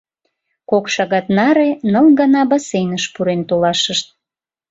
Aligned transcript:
Кок 0.69 0.85
шагат 0.95 1.25
наре 1.37 1.69
ныл 1.91 2.07
гана 2.19 2.41
бассейныш 2.49 3.03
пурен 3.13 3.41
толашышт. 3.49 4.05